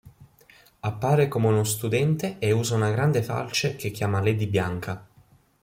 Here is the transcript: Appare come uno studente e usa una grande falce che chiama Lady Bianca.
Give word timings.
Appare 0.79 1.27
come 1.27 1.45
uno 1.49 1.63
studente 1.63 2.37
e 2.39 2.51
usa 2.53 2.73
una 2.73 2.89
grande 2.89 3.21
falce 3.21 3.75
che 3.75 3.91
chiama 3.91 4.19
Lady 4.19 4.47
Bianca. 4.47 5.05